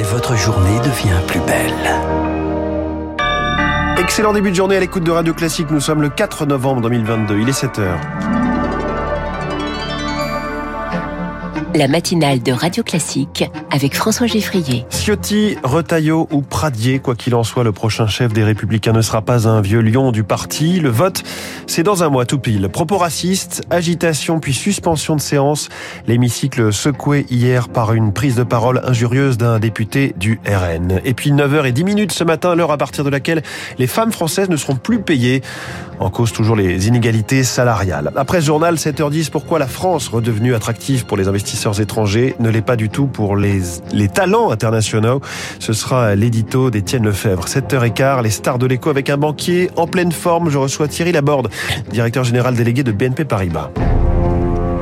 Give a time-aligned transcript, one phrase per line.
[0.00, 1.74] et votre journée devient plus belle.
[3.98, 5.70] Excellent début de journée à l'écoute de Radio Classique.
[5.70, 7.38] Nous sommes le 4 novembre 2022.
[7.38, 8.39] Il est 7 heures.
[11.74, 14.84] La matinale de Radio Classique avec François Geffrier.
[14.90, 19.22] Ciotti, Retailleau ou Pradier, quoi qu'il en soit, le prochain chef des Républicains ne sera
[19.22, 20.80] pas un vieux lion du parti.
[20.80, 21.22] Le vote,
[21.66, 22.68] c'est dans un mois tout pile.
[22.68, 25.68] Propos racistes, agitation puis suspension de séance.
[26.06, 31.00] L'hémicycle secoué hier par une prise de parole injurieuse d'un député du RN.
[31.04, 33.42] Et puis 9h10 minutes ce matin, l'heure à partir de laquelle
[33.78, 35.42] les femmes françaises ne seront plus payées.
[36.00, 38.10] En cause toujours les inégalités salariales.
[38.16, 42.62] Après ce journal, 7h10, pourquoi la France, redevenue attractive pour les investisseurs étrangers ne l'est
[42.62, 43.60] pas du tout pour les,
[43.92, 45.20] les talents internationaux?
[45.58, 47.44] Ce sera l'édito d'Étienne Lefebvre.
[47.44, 50.48] 7h15, les stars de l'écho avec un banquier en pleine forme.
[50.48, 51.50] Je reçois Thierry Laborde,
[51.92, 53.70] directeur général délégué de BNP Paribas.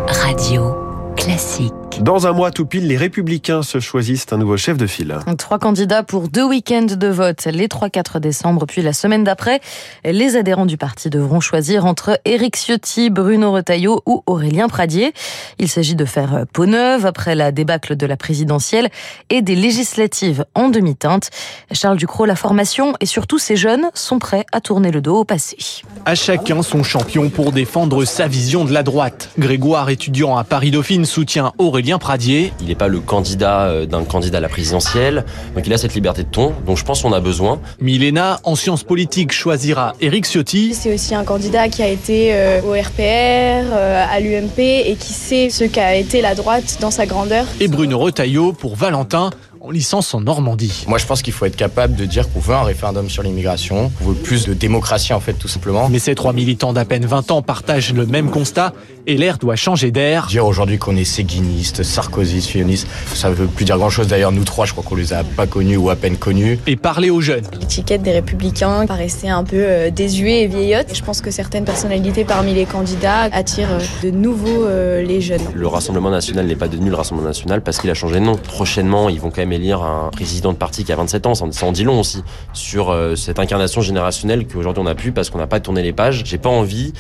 [0.06, 0.76] Radio
[1.16, 1.87] classique.
[2.00, 5.18] Dans un mois tout pile, les Républicains se choisissent un nouveau chef de file.
[5.36, 9.60] Trois candidats pour deux week-ends de vote, les 3-4 décembre, puis la semaine d'après.
[10.04, 15.12] Les adhérents du parti devront choisir entre Éric Ciotti, Bruno Retailleau ou Aurélien Pradier.
[15.58, 18.90] Il s'agit de faire peau neuve après la débâcle de la présidentielle
[19.28, 21.30] et des législatives en demi-teinte.
[21.72, 25.24] Charles Ducrot, la formation et surtout ces jeunes sont prêts à tourner le dos au
[25.24, 25.56] passé.
[26.04, 29.30] À chacun son champion pour défendre sa vision de la droite.
[29.36, 32.52] Grégoire, étudiant à Paris-Dauphine, soutient Aurélien Pradier.
[32.60, 35.94] Il n'est pas le candidat euh, d'un candidat à la présidentielle, donc il a cette
[35.94, 37.60] liberté de ton, donc je pense qu'on a besoin.
[37.80, 40.74] Milena, en sciences politiques, choisira Éric Ciotti.
[40.74, 45.14] C'est aussi un candidat qui a été euh, au RPR, euh, à l'UMP et qui
[45.14, 47.46] sait ce qu'a été la droite dans sa grandeur.
[47.60, 49.30] Et Bruno Retailleau pour Valentin,
[49.68, 50.86] en licence en Normandie.
[50.88, 53.90] Moi, je pense qu'il faut être capable de dire qu'on veut un référendum sur l'immigration,
[53.98, 55.90] qu'on veut plus de démocratie, en fait, tout simplement.
[55.90, 58.72] Mais ces trois militants d'à peine 20 ans partagent le même constat
[59.08, 60.26] et l'air doit changer d'air.
[60.26, 64.06] Dire aujourd'hui qu'on est séguiniste, sarkozyste, filloniste, ça veut plus dire grand chose.
[64.06, 66.58] D'ailleurs, nous trois, je crois qu'on les a pas connus ou à peine connus.
[66.66, 67.44] Et parler aux jeunes.
[67.58, 70.94] L'étiquette des républicains paraissait un peu euh, désuet et vieillotte.
[70.94, 75.40] Je pense que certaines personnalités parmi les candidats attirent euh, de nouveau euh, les jeunes.
[75.54, 78.36] Le Rassemblement national n'est pas devenu le Rassemblement national parce qu'il a changé de nom.
[78.36, 81.34] Prochainement, ils vont quand même élire un président de parti qui a 27 ans.
[81.34, 85.38] Ça en dit long aussi sur cette incarnation générationnelle qu'aujourd'hui on a pu parce qu'on
[85.38, 86.22] n'a pas tourné les pages.
[86.24, 86.92] J'ai pas envie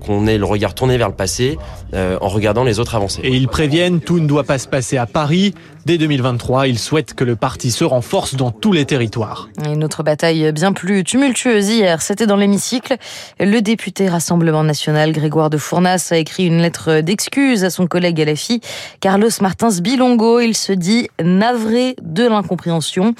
[0.00, 1.58] qu'on ait le regard tourné vers le passé
[1.94, 3.20] euh, en regardant les autres avancer.
[3.22, 5.54] Et ils préviennent, tout ne doit pas se passer à Paris.
[5.86, 9.50] Dès 2023, ils souhaitent que le parti se renforce dans tous les territoires.
[9.66, 12.96] Une autre bataille bien plus tumultueuse hier, c'était dans l'hémicycle.
[13.38, 18.18] Le député Rassemblement National Grégoire de Fournas a écrit une lettre d'excuse à son collègue
[18.18, 18.62] LFI,
[19.00, 20.40] Carlos Martins Bilongo.
[20.40, 23.14] Il se dit navré de l'incompréhension.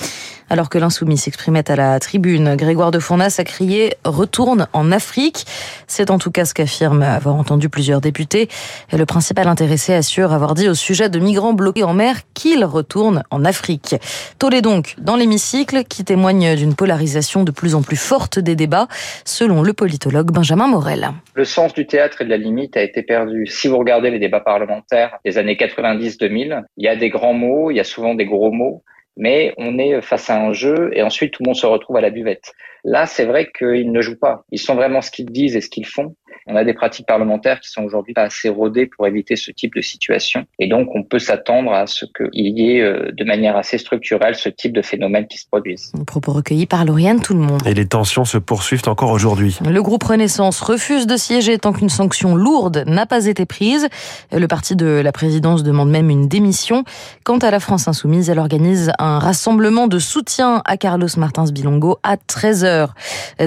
[0.54, 5.46] Alors que l'insoumis s'exprimait à la tribune, Grégoire de Fournas a crié retourne en Afrique.
[5.88, 8.46] C'est en tout cas ce qu'affirme avoir entendu plusieurs députés.
[8.92, 12.64] Et le principal intéressé assure avoir dit au sujet de migrants bloqués en mer qu'il
[12.64, 13.96] retourne en Afrique.
[14.38, 18.86] Tollé donc dans l'hémicycle qui témoigne d'une polarisation de plus en plus forte des débats,
[19.24, 21.10] selon le politologue Benjamin Morel.
[21.34, 23.48] Le sens du théâtre et de la limite a été perdu.
[23.48, 27.72] Si vous regardez les débats parlementaires des années 90-2000, il y a des grands mots,
[27.72, 28.84] il y a souvent des gros mots
[29.16, 32.00] mais on est face à un jeu et ensuite tout le monde se retrouve à
[32.00, 32.52] la buvette.
[32.84, 34.44] Là, c'est vrai qu'ils ne jouent pas.
[34.50, 36.16] Ils sont vraiment ce qu'ils disent et ce qu'ils font.
[36.46, 39.74] On a des pratiques parlementaires qui sont aujourd'hui pas assez rodées pour éviter ce type
[39.74, 40.44] de situation.
[40.58, 44.34] Et donc, on peut s'attendre à ce qu'il y ait euh, de manière assez structurelle
[44.34, 45.92] ce type de phénomène qui se produise.
[46.06, 47.62] Propos recueillis par Lauriane Tout le monde.
[47.66, 49.58] Et les tensions se poursuivent encore aujourd'hui.
[49.64, 53.88] Le groupe Renaissance refuse de siéger tant qu'une sanction lourde n'a pas été prise.
[54.32, 56.84] Le parti de la présidence demande même une démission.
[57.24, 61.98] Quant à la France Insoumise, elle organise un rassemblement de soutien à Carlos Martins Bilongo
[62.02, 62.88] à 13h.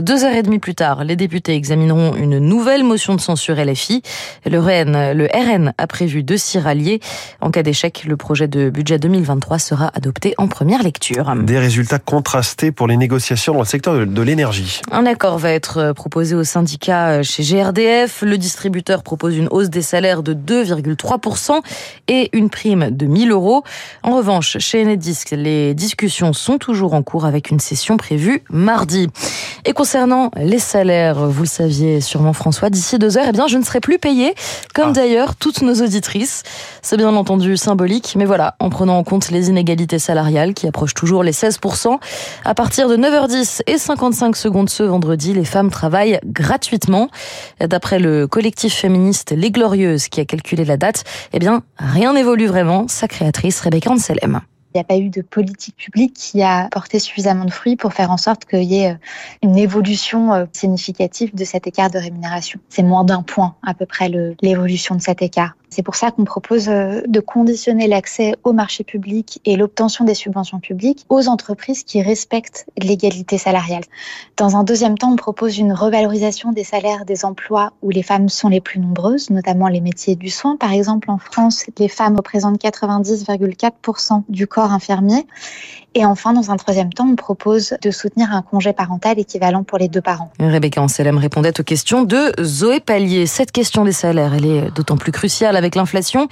[0.01, 4.01] Deux heures et demie plus tard, les députés examineront une nouvelle motion de censure LFI.
[4.45, 6.99] Le RN, le RN a prévu de s'y rallier.
[7.41, 11.33] En cas d'échec, le projet de budget 2023 sera adopté en première lecture.
[11.35, 14.81] Des résultats contrastés pour les négociations dans le secteur de l'énergie.
[14.91, 18.21] Un accord va être proposé au syndicat chez GRDF.
[18.21, 21.61] Le distributeur propose une hausse des salaires de 2,3%
[22.07, 23.63] et une prime de 1000 euros.
[24.03, 29.07] En revanche, chez Enedis, les discussions sont toujours en cours avec une session prévue mardi.
[29.65, 33.57] Et concernant les salaires, vous le saviez sûrement François, d'ici deux heures, eh bien, je
[33.57, 34.33] ne serai plus payée,
[34.73, 34.93] comme ah.
[34.93, 36.43] d'ailleurs toutes nos auditrices.
[36.81, 40.93] C'est bien entendu symbolique, mais voilà, en prenant en compte les inégalités salariales qui approchent
[40.93, 41.97] toujours les 16%,
[42.45, 47.09] à partir de 9h10 et 55 secondes ce vendredi, les femmes travaillent gratuitement.
[47.59, 51.03] D'après le collectif féministe Les Glorieuses qui a calculé la date,
[51.33, 52.87] eh bien, rien n'évolue vraiment.
[52.87, 54.41] Sa créatrice, Rebecca Anselem.
[54.73, 57.93] Il n'y a pas eu de politique publique qui a porté suffisamment de fruits pour
[57.93, 58.97] faire en sorte qu'il y ait euh,
[59.41, 62.59] une évolution euh, significative de cet écart de rémunération.
[62.69, 64.09] C'est moins d'un point à peu près
[64.41, 65.55] l'évolution de cet écart.
[65.69, 70.13] C'est pour ça qu'on propose euh, de conditionner l'accès au marché public et l'obtention des
[70.13, 73.83] subventions publiques aux entreprises qui respectent l'égalité salariale.
[74.37, 78.29] Dans un deuxième temps, on propose une revalorisation des salaires des emplois où les femmes
[78.29, 80.55] sont les plus nombreuses, notamment les métiers du soin.
[80.55, 85.25] Par exemple, en France, les femmes représentent 90,4% du corps infirmier
[85.97, 89.79] et enfin, dans un troisième temps, on propose de soutenir un congé parental équivalent pour
[89.79, 90.31] les deux parents.
[90.39, 93.25] Rebecca Anselem répondait aux questions de Zoé Pallier.
[93.25, 96.27] Cette question des salaires, elle est d'autant plus cruciale avec l'inflation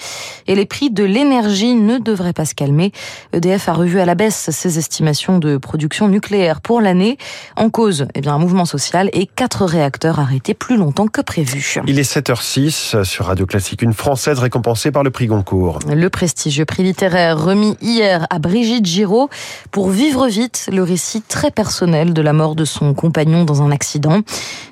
[0.47, 2.91] et les prix de l'énergie ne devraient pas se calmer.
[3.33, 7.17] EDF a revu à la baisse ses estimations de production nucléaire pour l'année.
[7.55, 11.75] En cause, eh bien, un mouvement social et quatre réacteurs arrêtés plus longtemps que prévu.
[11.87, 15.79] Il est 7h06 sur Radio Classique, une Française récompensée par le prix Goncourt.
[15.87, 19.29] Le prestigieux prix littéraire remis hier à Brigitte Giraud
[19.71, 23.71] pour vivre vite le récit très personnel de la mort de son compagnon dans un
[23.71, 24.21] accident.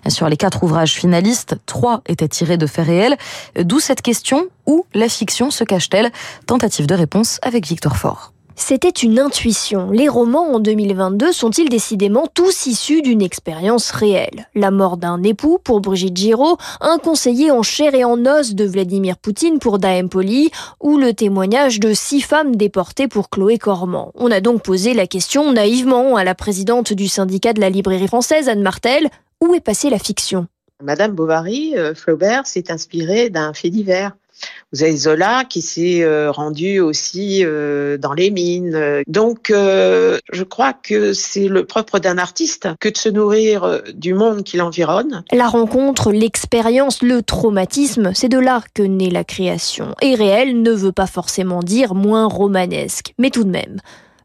[0.08, 3.18] Sur les quatre ouvrages finalistes, trois étaient tirés de faits réels.
[3.60, 6.12] D'où cette question, où la fiction se cache-t-elle?
[6.48, 8.34] Tentative de réponse avec Victor Fort.
[8.56, 9.90] C'était une intuition.
[9.90, 14.48] Les romans en 2022 sont-ils décidément tous issus d'une expérience réelle?
[14.54, 18.64] La mort d'un époux pour Brigitte Giraud, un conseiller en chair et en os de
[18.64, 24.12] Vladimir Poutine pour Daem Poli, ou le témoignage de six femmes déportées pour Chloé Cormand?
[24.14, 28.08] On a donc posé la question naïvement à la présidente du syndicat de la librairie
[28.08, 29.10] française, Anne Martel,
[29.42, 30.48] où est passée la fiction?
[30.82, 34.16] Madame Bovary, euh, Flaubert s'est inspiré d'un fait divers.
[34.72, 39.04] Vous avez Zola qui s'est euh, rendu aussi euh, dans les mines.
[39.08, 44.14] Donc, euh, je crois que c'est le propre d'un artiste que de se nourrir du
[44.14, 45.24] monde qui l'environne.
[45.32, 49.96] La rencontre, l'expérience, le traumatisme, c'est de là que naît la création.
[50.02, 53.80] Et réel ne veut pas forcément dire moins romanesque, mais tout de même.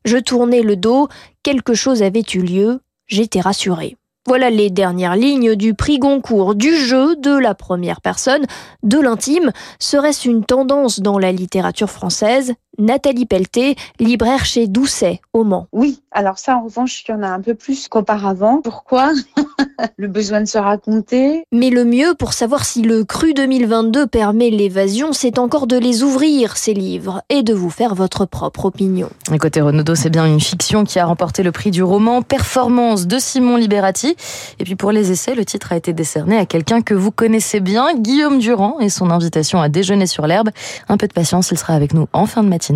[0.05, 1.09] Je tournais le dos,
[1.43, 3.97] quelque chose avait eu lieu, j'étais rassurée.
[4.29, 8.45] Voilà les dernières lignes du prix Goncourt, du jeu de la première personne,
[8.83, 9.53] de l'intime.
[9.79, 12.53] Serait-ce une tendance dans la littérature française?
[12.79, 15.67] Nathalie Pelleté, libraire chez Doucet, au Mans.
[15.73, 18.61] Oui, alors ça en revanche, il y en a un peu plus qu'auparavant.
[18.63, 19.11] Pourquoi
[19.97, 21.43] Le besoin de se raconter?
[21.51, 26.05] Mais le mieux pour savoir si le cru 2022 permet l'évasion, c'est encore de les
[26.05, 29.09] ouvrir, ces livres, et de vous faire votre propre opinion.
[29.41, 33.19] côté Renaudot, c'est bien une fiction qui a remporté le prix du roman Performance de
[33.19, 34.15] Simon Liberati.
[34.61, 37.59] Et puis pour les essais, le titre a été décerné à quelqu'un que vous connaissez
[37.59, 40.51] bien, Guillaume Durand, et son invitation à déjeuner sur l'herbe.
[40.89, 42.68] Un peu de patience, il sera avec nous en fin de matinée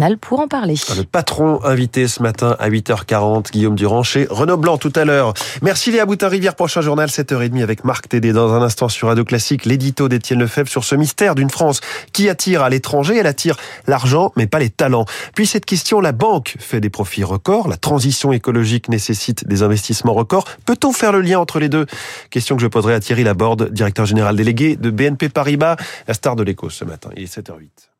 [0.48, 0.74] parler.
[0.96, 5.34] Le patron invité ce matin à 8h40, Guillaume Durand chez Renault Blanc tout à l'heure.
[5.62, 9.64] Merci Léa Boutin-Rivière, prochain journal 7h30 avec Marc Tédé dans un instant sur Radio Classique,
[9.64, 11.80] l'édito d'Étienne Lefebvre sur ce mystère d'une France
[12.12, 13.56] qui attire à l'étranger, elle attire
[13.86, 15.04] l'argent mais pas les talents.
[15.34, 20.14] Puis cette question, la banque fait des profits records, la transition écologique nécessite des investissements
[20.14, 20.44] records.
[20.64, 21.86] Peut-on faire le lien entre les deux?
[22.30, 25.76] Question que je poserai à Thierry Laborde, directeur général délégué de BNP Paribas,
[26.08, 27.10] la star de l'écho ce matin.
[27.16, 27.91] Il est 7h08.